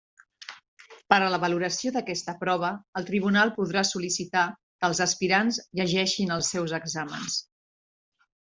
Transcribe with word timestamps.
Per 1.13 1.17
a 1.25 1.27
la 1.33 1.39
valoració 1.43 1.91
d'aquesta 1.97 2.35
prova 2.39 2.71
el 3.01 3.05
tribunal 3.11 3.53
podrà 3.59 3.85
sol·licitar 3.91 4.47
que 4.57 4.89
els 4.93 5.03
aspirants 5.09 5.61
llegeixin 5.81 6.37
els 6.39 6.51
seus 6.57 6.75
exàmens. 6.83 7.39